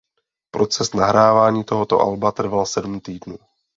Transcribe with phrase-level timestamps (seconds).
[0.53, 3.37] Proces nahrávání tohoto alba trval sedm týdnů.